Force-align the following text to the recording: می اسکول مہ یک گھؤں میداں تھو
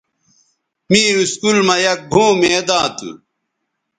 می 0.89 1.01
اسکول 1.21 1.57
مہ 1.67 1.75
یک 1.83 1.99
گھؤں 2.11 2.33
میداں 2.39 2.87
تھو 2.97 3.11